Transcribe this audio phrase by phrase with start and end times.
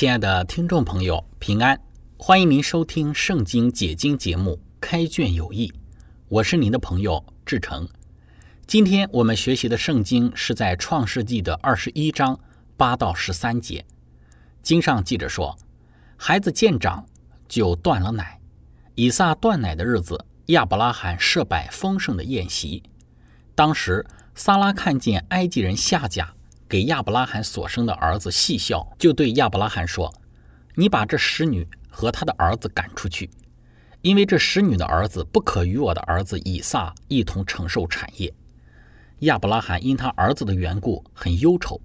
[0.00, 1.78] 亲爱的听众朋友，平安！
[2.16, 5.68] 欢迎您收听《圣经解经》节目《开卷有益》，
[6.26, 7.86] 我是您的朋友志成。
[8.66, 12.40] 今天我们学习的圣经是在创世纪的二十一章
[12.78, 13.84] 八到十三节。
[14.62, 15.54] 经上记着说，
[16.16, 17.04] 孩子见长
[17.46, 18.40] 就断了奶。
[18.94, 22.82] 以撒断奶的日子，亚伯拉罕设摆丰盛的宴席。
[23.54, 26.32] 当时撒拉看见埃及人下甲。
[26.70, 30.14] 给亚伯拉罕所生的儿子细笑，就对亚伯拉罕说
[30.76, 33.28] ：“你把这使女和他的儿子赶出去，
[34.02, 38.32] 因为这使女的儿子不可与我的儿子以撒一同承受产业。”
[39.26, 41.80] 亚伯拉罕因他儿子的缘故很忧愁。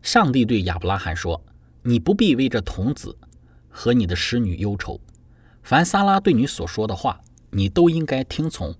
[0.00, 1.44] 上帝对亚伯拉罕说
[1.84, 3.14] ：“你不必为这童子
[3.68, 4.98] 和你的使女忧愁，
[5.62, 8.74] 凡撒拉对你所说的话，你都应该听从，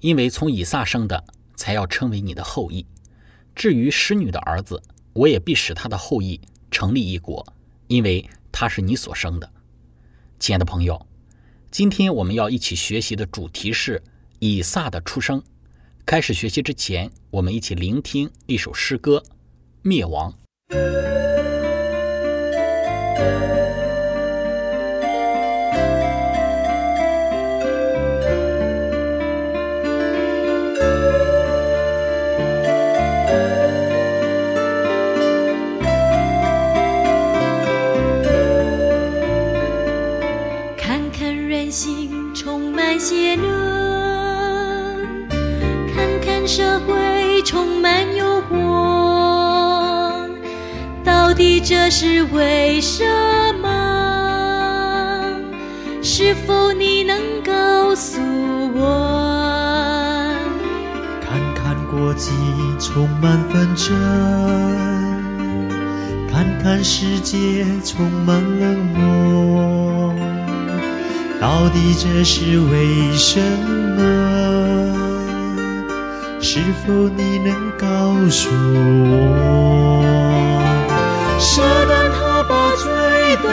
[0.00, 1.22] 因为从以撒生的
[1.54, 2.84] 才要称为你的后裔。”
[3.56, 4.80] 至于使女的儿子，
[5.14, 6.38] 我也必使他的后裔
[6.70, 7.44] 成立一国，
[7.86, 9.50] 因为他是你所生的。
[10.38, 11.06] 亲爱的朋友，
[11.70, 14.02] 今天我们要一起学习的主题是
[14.40, 15.42] 以撒的出生。
[16.04, 19.24] 开始学习之前，我们一起聆听一首诗歌
[19.80, 20.34] 《灭亡》。
[43.08, 43.48] 结论
[45.94, 50.28] 看看社会充满诱惑
[51.04, 53.04] 到底这是为什
[53.62, 53.68] 么？
[56.02, 58.20] 是否你能告诉
[58.74, 60.34] 我？
[61.20, 62.32] 看看国际
[62.80, 63.94] 充满纷争
[66.28, 69.85] 看看世界充满冷漠。
[71.40, 74.02] 到底这是为什么？
[76.40, 77.86] 是否你能告
[78.30, 80.02] 诉我？
[81.38, 82.88] 舍得他把罪
[83.44, 83.48] 带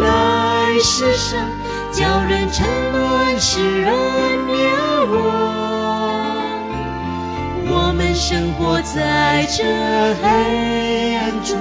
[0.00, 1.48] 来世上，
[1.92, 3.92] 叫人沉沦，使人
[4.46, 4.54] 灭
[5.10, 5.12] 亡。
[7.66, 9.64] 我们生活在这
[10.22, 11.56] 黑暗中，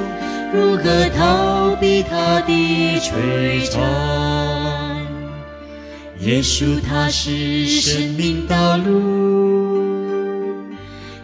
[0.52, 0.84] 如何
[1.18, 2.52] 逃避他的
[3.00, 3.82] 摧残？
[6.26, 10.64] 耶稣他是生命道路，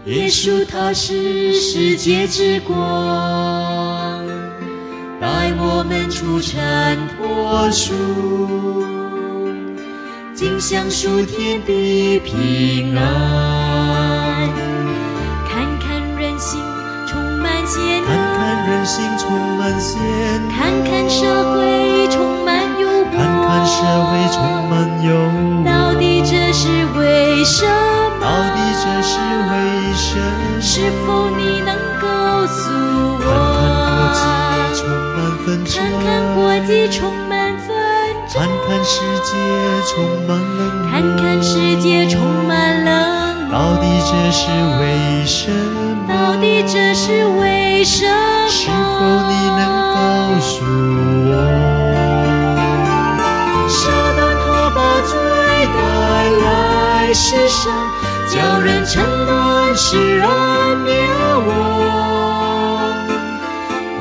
[0.04, 2.76] 耶稣他是世界之光。
[5.22, 7.94] 带我们出尘脱俗，
[10.36, 14.50] 尽享属天的平安。
[15.48, 16.60] 看看人心
[17.08, 21.24] 充满险恶，看看人心充满险恶，看看社
[21.54, 22.50] 会充满
[22.82, 24.38] 诱惑，看看社会充
[24.70, 24.89] 满
[25.66, 26.68] 到底这是
[26.98, 27.72] 为什么？
[28.22, 29.18] 到底这是
[29.50, 29.54] 为
[29.96, 30.62] 什么？
[30.62, 32.70] 是否你能告诉
[33.22, 33.26] 我？
[35.66, 36.06] 看看
[36.36, 37.68] 国际充满纷
[38.28, 39.32] 争，看看世界
[39.90, 39.96] 充
[40.28, 42.90] 满冷漠，看看世界充满冷
[43.48, 43.52] 漠。
[43.52, 44.42] 到底这是
[44.80, 44.84] 为
[45.26, 46.08] 什么？
[46.08, 48.48] 到底这是为什么？
[48.48, 48.74] 是否
[49.28, 49.62] 你能
[57.20, 57.70] 世上，
[58.34, 60.26] 叫人沉沦，使人
[60.86, 60.94] 灭
[61.46, 61.48] 亡。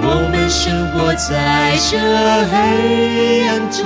[0.00, 1.98] 我们生活在这
[2.48, 3.82] 黑暗中，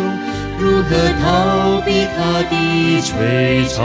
[0.58, 0.90] 如何
[1.22, 2.52] 逃避他的
[3.00, 3.80] 摧残？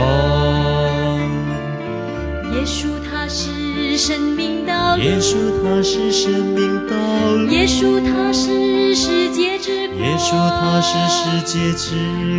[2.52, 2.76] 耶稣
[3.10, 6.94] 他是生命道路，耶稣他是生命道
[7.34, 10.30] 路，耶稣他是世界之光，耶稣
[10.60, 11.96] 他是世界之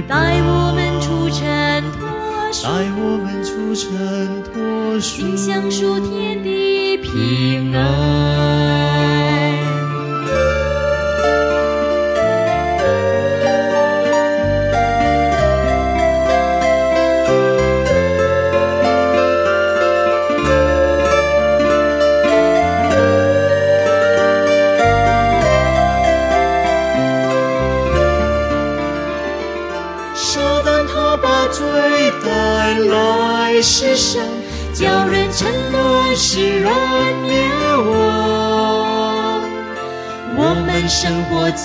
[0.07, 2.18] 光，带我们出尘脱俗，
[2.51, 9.18] 带我们出尘脱俗，心想数天地平安。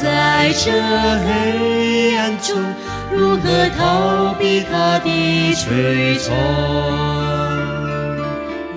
[0.02, 2.56] 在这黑暗中，
[3.12, 6.34] 如何逃避他的追踪？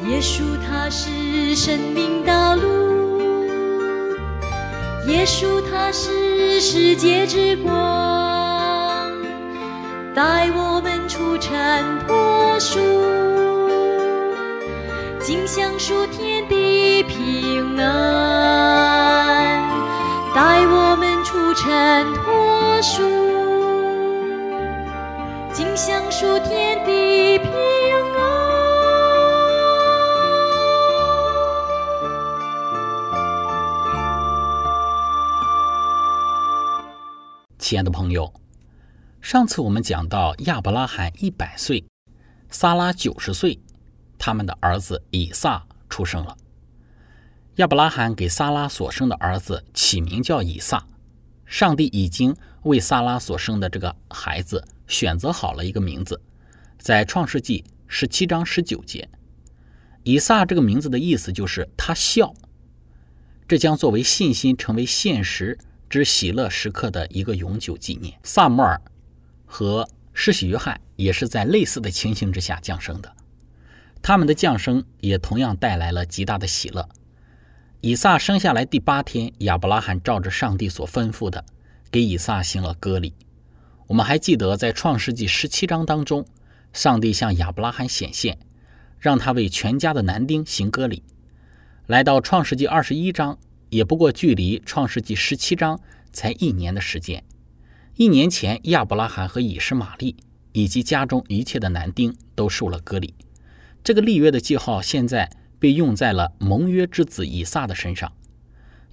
[0.07, 3.49] 耶稣他是生命道路，
[5.07, 9.11] 耶稣他是世界之光，
[10.13, 11.53] 带我们出尘
[12.05, 12.79] 脱俗，
[15.19, 16.26] 尽享属天
[20.37, 23.01] 带我们出尘脱俗，
[25.51, 27.51] 尽享属天地平
[28.15, 28.21] 安。
[37.57, 38.31] 亲爱的朋友，
[39.19, 41.83] 上次我们讲到亚伯拉罕一百岁，
[42.51, 43.59] 撒拉九十岁，
[44.19, 46.37] 他们的儿子以撒出生了。
[47.57, 50.85] 亚伯拉罕给撒拉所生的儿子起名叫以撒，
[51.45, 56.21] 上帝已经为撒拉所生的这个孩子选择好了一个名字，
[56.77, 59.09] 在创世纪十七章十九节，
[60.03, 62.31] 以撒这个名字的意思就是他笑，
[63.47, 65.57] 这将作为信心成为现实。
[65.89, 68.19] 之喜乐时刻的一个永久纪念。
[68.21, 68.81] 萨摩尔
[69.45, 73.15] 和施洗约翰也是在类似的情形之下降生的，
[74.01, 76.89] 他们的降生也同样带来了极大的喜乐。
[77.81, 81.45] 以撒生下来第八天，亚伯拉罕照着上帝所吩咐的，
[81.91, 83.13] 给以撒行了割礼。
[83.87, 86.25] 我们还记得在创世纪十七章当中，
[86.73, 88.37] 上帝向亚伯拉罕显现，
[88.99, 91.03] 让他为全家的男丁行割礼。
[91.85, 93.37] 来到创世纪二十一章。
[93.69, 95.77] 也不过距离创世纪十七章
[96.13, 97.21] 才一年的时间。
[97.95, 100.15] 一年前，亚伯拉罕和以实玛利
[100.53, 103.13] 以及家中一切的男丁都受了割礼。
[103.83, 105.29] 这个立约的记号现在
[105.59, 108.11] 被用在了盟约之子以撒的身上。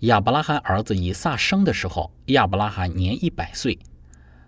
[0.00, 3.78] 亚伯拉罕儿子以撒生的时候，亚伯拉罕年一百岁。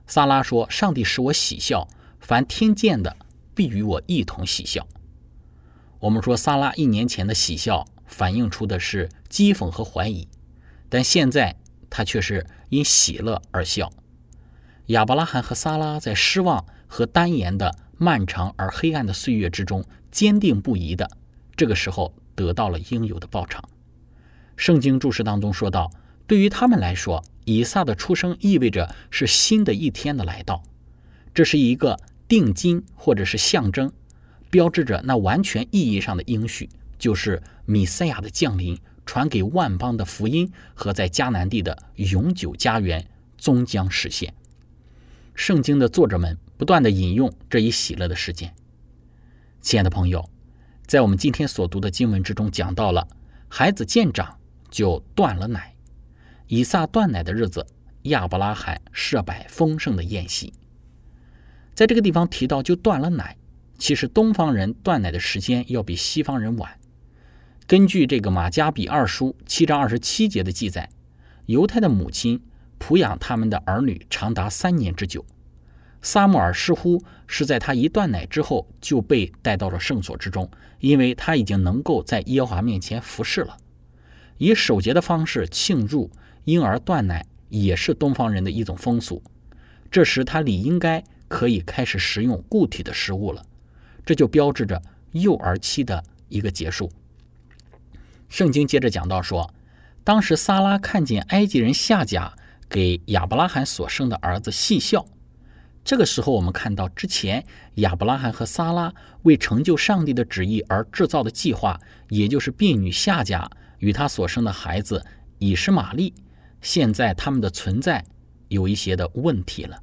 [0.07, 1.89] 撒拉说：“上帝使我喜笑，
[2.21, 3.17] 凡听见的
[3.55, 4.87] 必与我一同喜笑。”
[6.01, 7.87] 我们说，撒拉一年前的喜笑。
[8.09, 10.29] 反映出的是讥讽和怀疑，
[10.89, 11.57] 但现在
[11.91, 13.93] 他却是因喜乐而笑。
[14.87, 21.11] 亚伯拉罕和撒拉在失望和单言的漫长而黑暗的岁月之中，坚定不移的，
[21.57, 23.63] 这个时候得到了应有的报偿。
[24.57, 25.91] 圣经注释当中说到，
[26.27, 30.63] 对于他们来说，以撒的出生意味着是新的一天的来到，
[31.35, 31.99] 这是一个
[32.29, 33.93] 定金或者是象征，
[34.51, 36.69] 标志着那完全意义上的应许。
[36.99, 44.33] 就是米赛亚的降临，传给万邦的福音和在迦南地的永久家园终将实现。
[45.35, 48.55] 圣经的作者们不断的引用这一喜乐的事件。
[49.61, 50.31] 亲爱的朋友，
[50.87, 53.09] 在我们今天所读的经文之中讲到了，
[53.49, 54.39] 孩子渐长
[54.71, 55.75] 就断了奶。
[56.47, 57.67] 以撒断奶的日子，
[58.03, 60.53] 亚伯拉罕设摆丰盛的宴席。
[61.75, 63.37] 在这个地方提到就断了奶，
[63.77, 66.79] 其实东方人断奶的时间要比西方人晚。
[67.67, 70.89] 根据这个马加比二书七章二十七节的记载，
[71.47, 72.41] 犹太的母亲
[72.79, 75.27] 抚养他们的儿女长达三年之久。
[76.07, 80.49] 撒母耳似乎是在他一断奶之后就被带到了圣所之中，
[80.79, 83.57] 因为他已经能够在耶和华面前服侍了。
[84.39, 86.09] 以守节的方式庆祝
[86.45, 89.21] 婴儿断奶，也是东方人的一种风俗。
[89.91, 93.45] 这时他理应该可以开始食用固体的食物了，
[94.05, 96.89] 这就标志着幼儿期的一个结束。
[98.29, 99.53] 圣经接着讲到说，
[100.05, 102.33] 当时撒拉看见埃及人夏甲
[102.69, 105.05] 给亚伯拉罕所生的儿子细笑。
[105.87, 115.07] 这个时候，我们看到之前亚伯拉罕和撒拉为成就上帝的旨意而制造的计划，也就是婢女夏甲与他所生的孩子
[115.39, 116.13] 以实玛利，
[116.61, 118.05] 现在他们的存在
[118.49, 119.81] 有一些的问题了。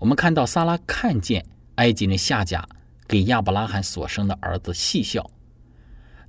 [0.00, 1.46] 我们看到撒拉看见
[1.76, 2.68] 埃及人夏甲
[3.06, 5.30] 给亚伯拉罕所生的儿子细笑。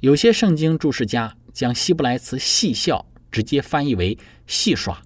[0.01, 4.15] 有些圣经注释家将希伯来词“戏笑”直接翻译为
[4.45, 5.01] “戏耍”，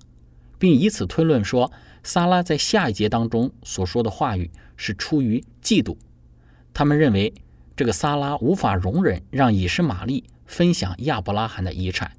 [0.59, 1.71] 并以此推论说，
[2.03, 5.95] 撒拉在下一节当中所说的话语是出于嫉妒。
[6.73, 7.33] 他们认为
[7.75, 12.11] 这个撒拉无法容忍让以实玛利分享亚伯拉罕的遗产，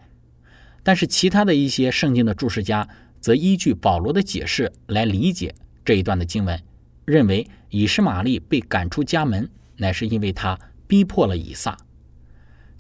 [0.82, 2.88] 但是其他的一些圣经的注释家
[3.20, 6.62] 则依据保罗的解释来理解这一段的经文，
[7.04, 11.76] 认为以实玛利被赶出家门，乃是因为他逼迫了以撒。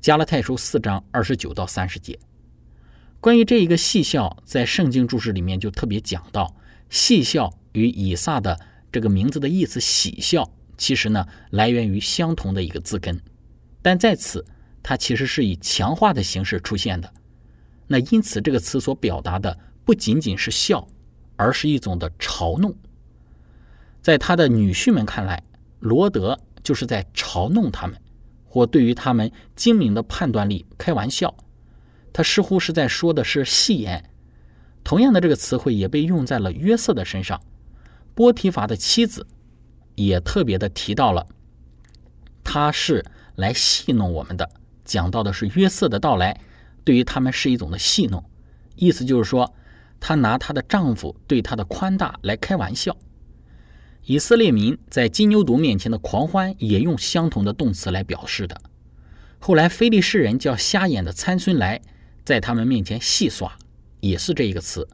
[0.00, 2.18] 加拉太书四章二十九到三十节，
[3.20, 6.56] 关于这一个细笑，在圣经注释里面就特别讲到，
[6.92, 8.60] 细笑与以撒的
[8.92, 13.18] 这个名字的意思“喜笑”，其实呢来源于相同的一个字根，
[13.80, 14.44] 但在此
[14.82, 17.10] 它其实是以强化的形式出现的。
[17.86, 20.86] 那因此这个词所表达的不仅仅是笑，
[21.36, 22.76] 而是一种的嘲弄。
[24.02, 25.42] 在他的女婿们看来，
[25.80, 27.98] 罗德就是在嘲弄他们。
[28.44, 31.34] 或对于他们精明的判断力开玩笑，
[32.12, 34.10] 他似乎是在说的是戏言。
[34.84, 37.40] 同样的这个词汇也被用在了约瑟的身上。
[38.14, 39.26] 波提法的妻子
[39.94, 41.26] 也特别的提到了，
[42.44, 43.04] 他是
[43.36, 44.50] 来戏弄我们的。
[44.84, 46.38] 讲到的是约瑟的到来，
[46.84, 48.22] 对于他们是一种的戏弄，
[48.76, 49.54] 意思就是说，
[50.00, 52.96] 他拿他的丈夫对他的宽大来开玩笑。
[54.04, 58.60] 以色列民在金牛犊面前的狂欢，也用相同的动词来表示的。
[59.38, 61.80] 后来，非利士人叫瞎眼的参孙来，
[62.24, 63.56] 在他们面前戏耍，
[64.02, 64.86] 也是这一个词。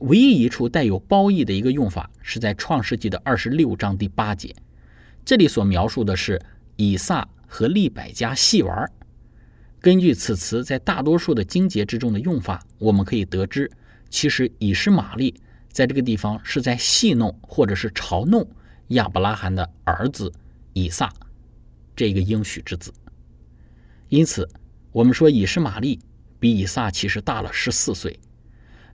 [0.00, 4.54] 唯一一处带有褒义的一个用法，是在创世纪的二十六章第八节，
[5.24, 6.40] 这里所描述的是
[6.76, 8.92] 以撒和利百加戏玩。
[9.80, 13.70] 根据此词在大多数的经节之中的用法，我们可以得知，
[14.10, 15.34] 其实以实玛利。
[15.70, 18.44] 在这个地方是在戏弄或者是嘲弄
[18.88, 20.32] 亚伯拉罕的儿子
[20.72, 21.12] 以撒
[21.94, 22.92] 这个应许之子，
[24.08, 24.48] 因此
[24.90, 26.00] 我们说以实玛利
[26.38, 28.18] 比以撒其实大了十四岁，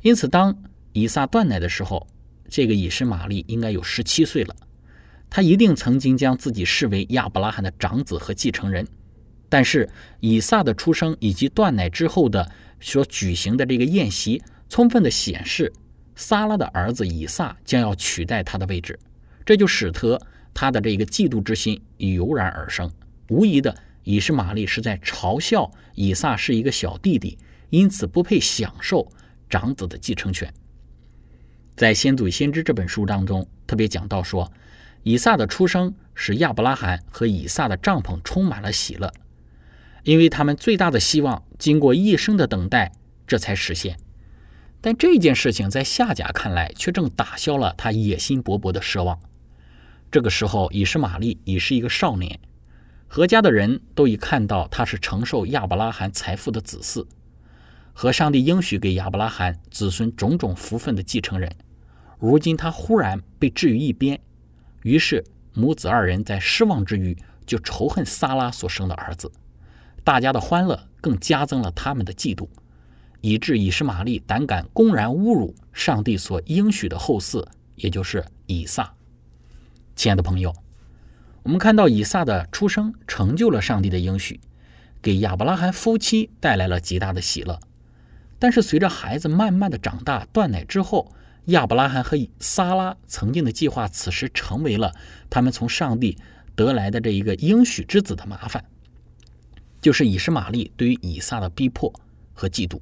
[0.03, 0.57] 因此当
[0.93, 2.07] 以撒断奶的时候，
[2.49, 4.55] 这个以实玛利应该有十七岁了，
[5.29, 8.87] 他一定曾经将自己视为亚伯拉罕的长子和继承人，
[9.49, 9.89] 但是
[10.21, 15.73] 以撒的出生以及断奶之后的所举行的这个宴席，充分的显示。
[16.17, 18.97] 撒拉的儿子以撒将要取代他的位置，
[19.45, 20.21] 这就使得
[20.55, 22.89] 他的这个嫉妒之心油然而生。
[23.31, 27.39] 无疑的，以实玛利是在嘲笑以撒是一个小弟弟，
[27.71, 29.11] 因此不配享受
[29.49, 30.53] 长子的继承权。
[31.77, 34.53] 在《先祖先知》这本书当中，特别讲到说，
[35.03, 39.13] 以撒的出生使亚伯拉罕和以撒的帐篷充满了喜乐，
[40.05, 42.93] 因为他们最大的希望经过一生的等待，
[43.27, 43.99] 这才实现。
[44.81, 49.19] 但这件事情在夏甲看来，却正打消了他野心勃勃的奢望。
[50.13, 52.39] 这个时候，以实玛利已是一个少年，
[53.07, 57.07] 何家的人都已看到他是承受亚伯拉罕财富的子嗣，
[57.93, 61.55] 和上帝应许给亚伯拉罕子孙种种福分的继承人。
[62.19, 64.21] 如今他忽然被置于一边，
[64.83, 69.31] 于是母子二人在失望之余，就仇恨撒拉所生的儿子。
[70.03, 72.49] 大家的欢乐更加增了他们的嫉妒。
[73.21, 77.43] 以致以实玛利胆敢公然侮辱上帝所应许的后嗣，
[77.75, 78.95] 也就是以撒。
[79.97, 80.55] 亲爱的朋友，
[81.45, 84.41] 我们看到以撒的出生成就了上帝的应许，
[85.03, 87.61] 给亚伯拉罕夫妻带来了极大的喜乐。
[88.39, 91.13] 但是随着孩子慢慢的长大断奶之后，
[91.47, 94.95] 亚伯拉罕和撒拉曾经的计划，此时成为了
[95.29, 96.17] 他们从上帝
[96.55, 98.65] 得来的这一个应许之子的麻烦，
[99.83, 101.93] 就是以实玛利对于以撒的逼迫
[102.33, 102.81] 和嫉妒。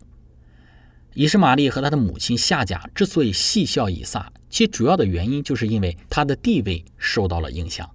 [1.14, 7.90] 以实玛利和他的母亲夏甲之所以戏笑以撒，其主要的原因就是因为他的地位受到了影响。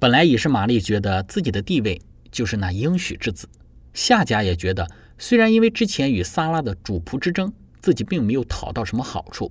[0.00, 2.00] 本来以是玛丽觉得自己的地位
[2.30, 3.48] 就是那应许之子，
[3.92, 4.88] 夏家也觉得，
[5.18, 9.50] 虽然因为之前与萨拉的主仆之争，自己并没有讨到什么好处，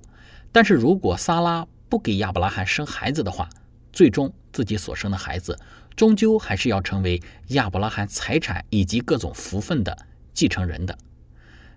[0.50, 3.46] 但是如果萨拉不给亚伯拉罕生孩子的话，
[3.92, 5.58] 最终自己所生的孩子
[5.94, 10.96] 终究还是要成为亚伯拉罕财产以及各种福分的继承人的。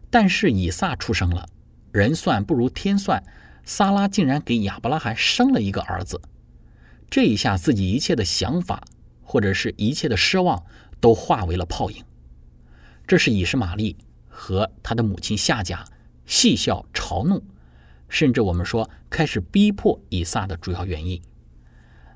[0.09, 1.45] 但是以撒出生了，
[1.91, 3.21] 人算不如天算，
[3.65, 6.21] 萨拉竟然给亚伯拉罕生了一个儿子，
[7.11, 8.83] 这一下自己一切的想法
[9.21, 10.63] 或者是一切的奢望
[10.99, 12.03] 都化为了泡影。
[13.05, 15.85] 这是以实玛利和他的母亲夏甲
[16.25, 17.43] 戏笑嘲弄，
[18.07, 21.21] 甚至我们说开始逼迫以撒的主要原因。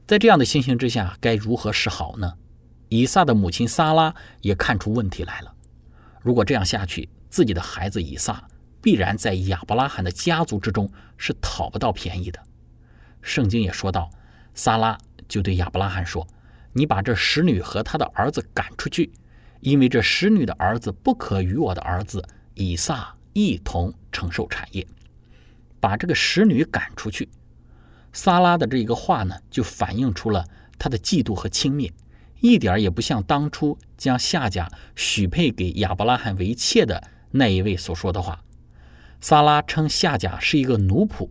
[0.07, 2.33] 在这样的情形之下，该如何是好呢？
[2.89, 5.53] 以撒的母亲撒拉也看出问题来了，
[6.21, 7.09] 如果这样下去。
[7.27, 8.47] 自己的孩子以撒
[8.81, 12.39] 必然在亚伯拉罕的家族之中是讨不到便宜的。
[13.21, 14.09] 圣经也说到，
[14.55, 14.97] 撒拉
[15.27, 16.25] 就对亚伯拉罕说
[16.73, 19.11] ：“你把这使女和他的儿子赶出去，
[19.59, 24.87] 因为这使女的儿子不可与我的儿子以撒一同承受产业。”
[25.79, 27.29] 把这个使女赶出去。
[28.11, 30.47] 撒拉的这一个话呢，就反映出了
[30.79, 31.91] 他的嫉妒和轻蔑，
[32.39, 38.41] 一点也不像当初将夏甲许配给亚伯拉罕为妾的那一位所说的话。
[39.21, 41.29] 撒拉称夏甲是一个奴仆，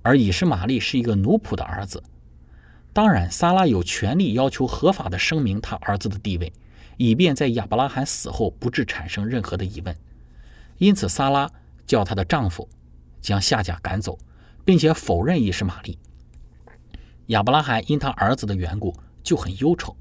[0.00, 2.02] 而以实玛利是一个奴仆的儿子。
[2.92, 6.52] 当然，萨拉有权利要求合法的声明他儿子的地位，
[6.98, 9.96] 以便在亚伯拉罕死后不致产生任何的疑问。
[10.76, 11.50] 因此，萨拉
[11.86, 12.68] 叫她的丈夫
[13.20, 14.18] 将夏甲赶走，
[14.64, 15.98] 并且否认以实玛利。
[17.26, 19.96] 亚伯拉罕因他儿子的缘故就很忧愁。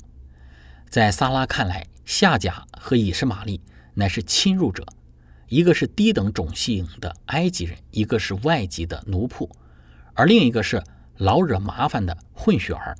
[0.89, 3.61] 在萨拉看来，夏甲和以实玛利
[3.93, 4.85] 乃是侵入者，
[5.47, 9.49] 一个是低等种姓的埃及人，一个是外籍的奴仆，
[10.13, 10.83] 而另一个是
[11.21, 12.97] 老惹麻烦的混血儿。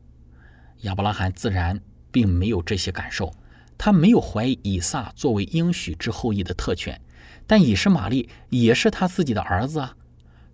[0.81, 3.33] 亚伯拉罕自然并没有这些感受，
[3.79, 7.01] 他没有怀疑以撒作为应许之后裔的特权，
[7.47, 9.95] 但以实玛利也是他自己的儿子啊。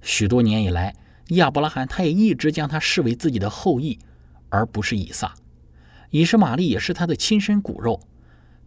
[0.02, 0.96] 许多年以来。
[1.32, 4.00] 亚伯拉罕他也一直将他视为自己的后裔，
[4.48, 5.36] 而不是以撒。
[6.10, 8.00] 以实玛利也是他的亲生骨肉，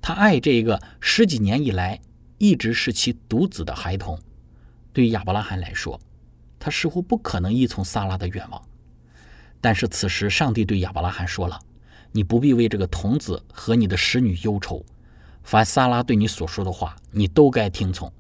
[0.03, 1.99] 他爱这个十几年以来
[2.37, 4.21] 一直是其独子的孩童。
[4.93, 5.99] 对于亚伯拉罕来说，
[6.59, 8.63] 他似乎不可能依从撒拉的愿望。
[9.61, 11.61] 但是此时，上帝对亚伯拉罕说了
[12.13, 14.85] ：“你不必为这个童子和你的使女忧愁，
[15.43, 18.13] 凡撒拉对你所说的话，你都该听从，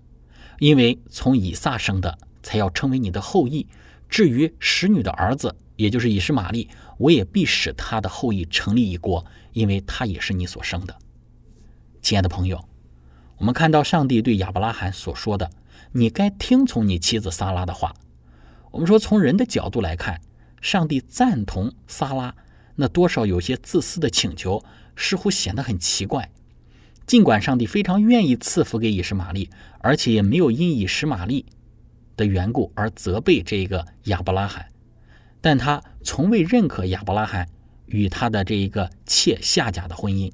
[0.58, 3.66] 因为从以撒生的才要成为你的后裔。”
[4.10, 6.68] 至于使女的儿子，也就是以实玛利，
[6.98, 10.96] 我也必使他的后裔成立一国，因为他也是你所生的。
[12.02, 12.68] 亲爱的朋友，
[13.38, 15.48] 我们看到上帝对亚伯拉罕所说的
[15.92, 17.94] ：“你该听从你妻子撒拉的话。”
[18.72, 20.20] 我们说，从人的角度来看，
[20.60, 22.34] 上帝赞同撒拉，
[22.76, 24.64] 那多少有些自私的请求，
[24.96, 26.30] 似乎显得很奇怪。
[27.06, 29.50] 尽管上帝非常愿意赐福给以实玛利，
[29.80, 31.46] 而且也没有因以实玛利。
[32.16, 34.66] 的缘故而责备这个亚伯拉罕，
[35.40, 37.48] 但他从未认可亚伯拉罕
[37.86, 40.30] 与他的这一个妾夏甲的婚姻。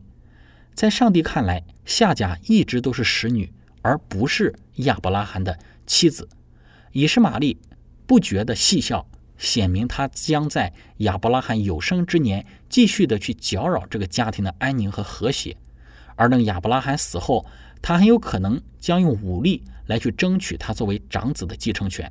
[0.74, 6.28] 在上帝看来，夏甲一直都是使女，而不是亚伯拉罕的妻子。
[6.90, 7.60] 以实玛利
[8.04, 15.56] 不觉得戏笑，显明他将在亚伯拉罕有生之年继续的去搅扰这个家庭的安宁和和谐，
[16.14, 17.46] 而等亚伯拉罕死后，
[17.80, 19.62] 他很有可能将用武力。
[19.86, 22.10] 来去争取他作为长子的继承权。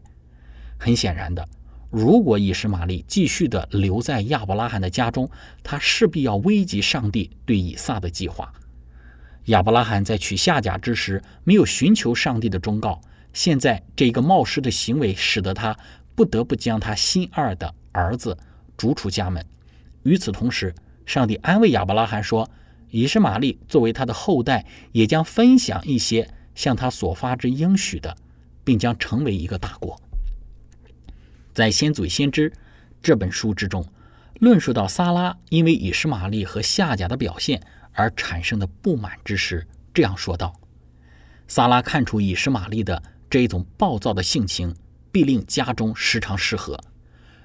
[0.78, 1.46] 很显然的，
[1.90, 5.30] 如果以实玛利继续的留在亚伯拉罕的家中，
[5.62, 8.54] 他势必要危及上帝对以撒的计划。
[9.48, 13.02] 亚伯拉罕在娶夏甲之时没有寻求上帝的忠告，
[13.34, 15.78] 现在这一个冒失的行为使得他
[16.15, 18.38] 不得不将他心二的儿子
[18.75, 19.45] 逐出家门。
[20.04, 20.73] 与此同时，
[21.06, 22.49] 上帝安慰亚伯拉罕说，
[22.89, 26.28] 以实玛利作为他的后代，也将分享一些。
[26.56, 28.15] 向他所发之应许的，
[28.63, 30.01] 并将成为一个大国。
[31.54, 32.49] 在《先祖先知》
[33.04, 33.86] 这本书之中，
[34.39, 40.58] 论述到萨拉因为以实玛利和夏甲的表现而产生的不满之时，这样说道
[41.45, 44.73] ：“萨拉看出以实玛利的这一种暴躁的性情，
[45.15, 46.78] 必令家中时常失和。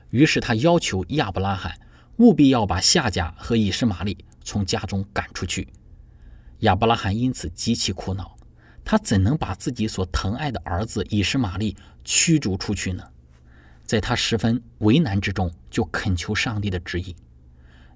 [0.08, 1.78] 于是他要求亚伯拉罕
[2.16, 5.68] 务必要把夏甲和以实玛利从家中赶出去。
[6.60, 8.36] 亚伯拉罕因此极其苦恼。”
[8.84, 13.04] 他怎能把自己所疼爱的儿子以实玛利驱逐出去呢？
[13.84, 17.14] 在他十分为难之中，就恳求上帝的指引。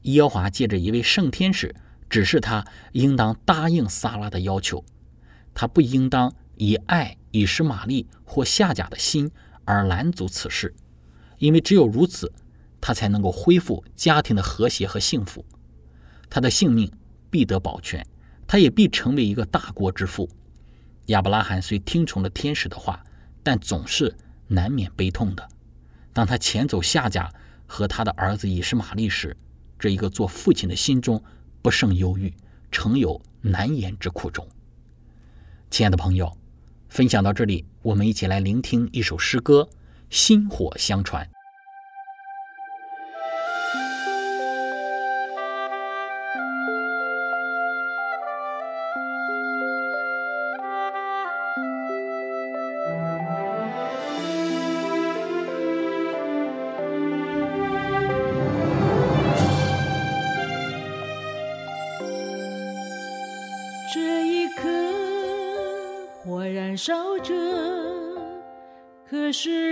[0.03, 1.75] 耶和华借着一位圣天使
[2.09, 4.85] 指示他，应当答应撒拉的要求。
[5.53, 9.29] 他不应当以爱以实玛利或夏甲的心
[9.65, 10.75] 而拦阻此事，
[11.39, 12.33] 因为只有如此，
[12.81, 15.45] 他才能够恢复家庭的和谐和幸福。
[16.29, 16.91] 他的性命
[17.31, 18.05] 必得保全，
[18.47, 20.29] 他也必成为一个大国之父。
[21.07, 23.05] 亚伯拉罕虽听从了天使的话，
[23.43, 24.15] 但总是
[24.49, 25.49] 难免悲痛的。
[26.13, 27.33] 当他遣走夏甲
[27.67, 29.37] 和他的儿子以实玛利时，
[29.79, 31.23] 这一个做父亲的心中
[31.61, 32.33] 不胜忧郁，
[32.71, 34.47] 诚有难言之苦衷。
[35.71, 36.37] 亲爱的朋友，
[36.95, 39.69] 分享到这里，我们一起来聆听一首诗歌
[40.11, 41.27] 《薪火相传》。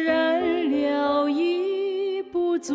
[0.05, 2.75] 燃料已不足，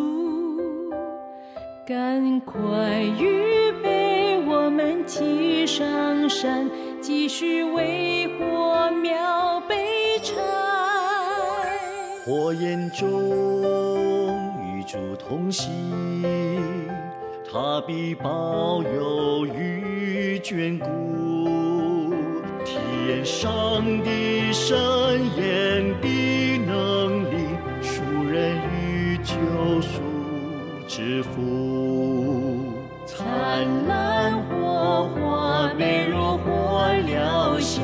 [1.86, 6.70] 赶快预备，我们提上山，
[7.02, 9.76] 继续为火苗备
[10.24, 10.36] 柴。
[12.26, 13.10] 火焰中
[14.64, 15.70] 与主同行，
[17.52, 22.14] 他必保佑与眷顾，
[22.64, 24.78] 天上的神
[25.38, 25.94] 眼
[30.98, 32.74] 之福。
[33.06, 33.24] 灿
[33.88, 37.84] 烂火花，美如火燎下，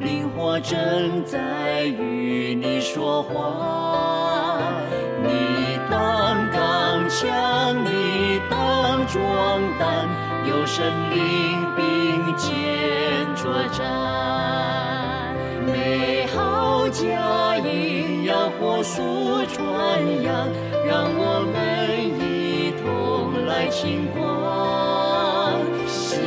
[0.00, 4.58] 灵火正在与你说话。
[5.22, 10.08] 你当刚强，你当壮胆，
[10.48, 12.52] 有神灵并肩
[13.36, 13.86] 作战。
[15.64, 20.48] 美好佳音要火速传扬，
[20.84, 21.08] 让
[23.80, 25.54] 星光。
[25.86, 26.18] 薪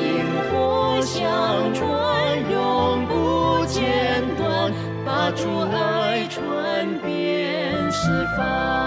[0.50, 4.72] 火相传，永不间断，
[5.06, 8.81] 把主爱传遍四方。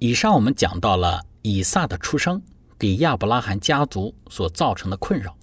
[0.00, 2.40] 以上我们讲到了以撒的出生
[2.78, 5.36] 给亚伯拉罕家族所造成的困扰。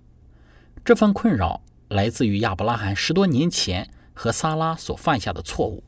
[0.86, 5.84] 这份困扰来自于亚伯拉罕十多年前和撒拉所犯下的错误，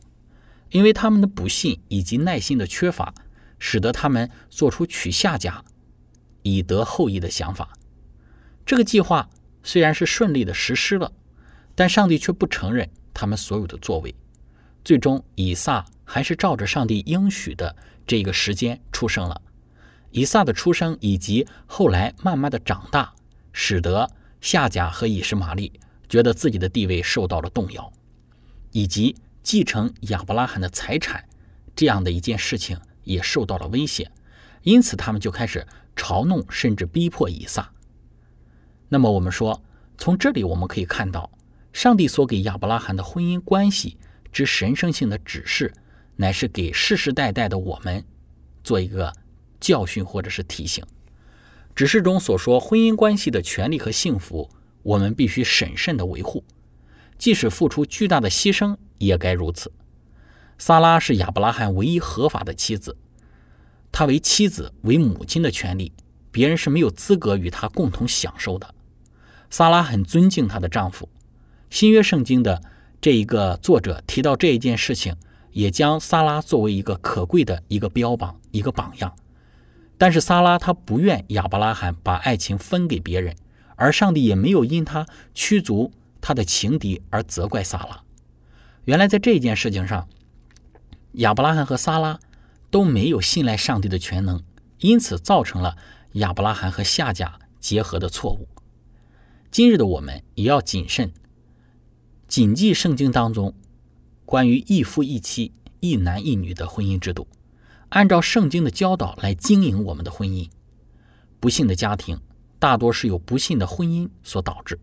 [0.71, 3.13] 因为他们的不信以及耐心的缺乏，
[3.57, 5.63] 使得他们做出娶夏家
[6.41, 7.69] 以得后裔的想法。
[8.65, 9.29] 这个计划
[9.63, 11.13] 虽然是顺利的实施了，
[11.73, 14.13] 但上帝却不承认他们所有的作为。
[14.83, 17.73] 最终，以撒还是照着上帝应许的
[18.07, 19.41] 这个时间出生了。
[20.09, 23.13] 以撒的出生以及后来慢慢的长大，
[23.51, 24.09] 使得
[24.41, 27.91] 夏甲和以实玛利觉得自己的地位受到了动摇，
[28.71, 31.23] 以及继承亚伯拉罕的财产
[31.75, 34.09] 这样的一件事情也受到了威胁，
[34.63, 37.69] 因此他们就开始嘲弄甚至逼迫以撒。
[38.89, 39.61] 那么我们说，
[39.97, 41.29] 从这里我们可以看到，
[41.73, 43.97] 上帝所给亚伯拉罕的婚姻关系
[44.31, 45.73] 之神圣性的指示，
[46.17, 48.03] 乃是给世世代代的我们
[48.63, 49.13] 做一个
[49.59, 50.83] 教训或者是提醒。
[51.73, 54.49] 指示中所说婚姻关系的权利和幸福，
[54.83, 56.43] 我们必须审慎的维护，
[57.17, 59.71] 即使付出巨大的牺牲，也该如此。
[60.57, 62.97] 萨拉是亚伯拉罕唯一合法的妻子，
[63.91, 65.93] 她为妻子、为母亲的权利，
[66.31, 68.73] 别人是没有资格与她共同享受的。
[69.51, 71.07] 萨拉很尊敬她的丈夫。
[71.69, 72.63] 新约圣经的
[72.99, 75.15] 这一个作者提到这一件事情，
[75.57, 79.15] 也将萨拉作为一个可贵的一个标榜、一个榜样。
[79.97, 83.35] 但是萨拉她不愿亚伯拉罕把爱情分给别人，
[83.75, 85.91] 而上帝也没有因他驱逐
[86.21, 88.03] 他的情敌而责怪萨拉。
[88.85, 90.07] 原来在这件事情上，
[91.13, 92.19] 亚伯拉罕和萨拉
[92.69, 94.43] 都没有信赖上帝的全能，
[94.81, 95.75] 因此造成了
[96.11, 98.47] 亚伯拉罕和夏甲结合的错误。
[99.49, 101.11] 今日的我们也要谨慎，
[102.27, 103.55] 谨记圣经当中
[104.27, 107.29] 关于一夫一妻、一男一女的婚姻制度。
[107.87, 110.49] 按照圣经的教导来经营我们的婚姻，
[111.39, 112.19] 不幸的家庭
[112.59, 114.77] 大多是由不幸的婚姻所导致。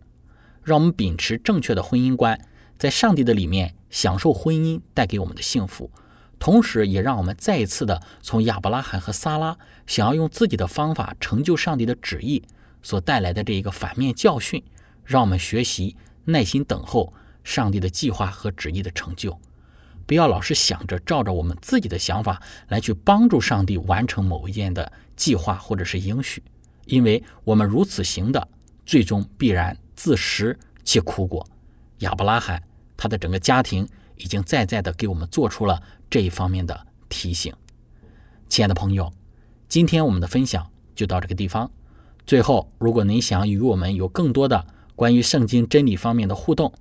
[0.63, 2.41] 让我们秉持正确的婚姻观，
[2.79, 5.91] 在上帝的里面享受婚姻带给我们的幸福，
[6.39, 12.43] 同时也让我们再一次的从亚伯拉罕和撒拉想要用自己的方法成就上帝的旨意
[12.81, 14.65] 所带来的这一个反面教训，
[15.05, 17.13] 让我们学习耐心等候
[17.45, 19.39] 上帝的计划和旨意的成就。
[20.07, 26.43] 不要老是想着照着我们自己的想法来去帮助上帝完成某一件的计划或者是应许，
[26.87, 28.49] 因为我们如此行的，
[28.85, 31.47] 最终必然自食其苦果。
[32.01, 32.63] 亚伯拉罕
[32.97, 37.55] 他的整个家庭已经在在的给我们做出了这一方面的提醒。
[38.49, 39.11] 亲爱的朋友，
[39.69, 41.71] 今天我们的分享就到这个地方。
[42.27, 46.73] 最后，如果您想与我们有更多的关于圣经真理方面的互动，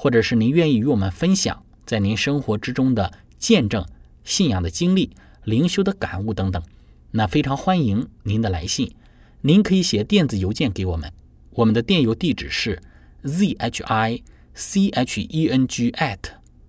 [0.00, 3.84] 或者是您愿意与我们分享，在您生活之中的见证、
[4.22, 5.10] 信仰的经历、
[5.42, 6.62] 灵修的感悟等等，
[7.10, 8.94] 那非常欢迎您的来信。
[9.40, 11.12] 您可以写电子邮件给我们，
[11.50, 12.80] 我们的电邮地址是
[13.24, 14.22] z h i
[14.54, 16.18] c h e n g at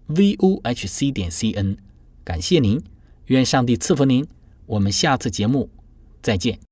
[0.08, 1.78] v o h c 点 c n。
[2.24, 2.82] 感谢您，
[3.28, 4.26] 愿上帝赐福您。
[4.66, 5.70] 我们下次节目
[6.24, 6.69] 再见。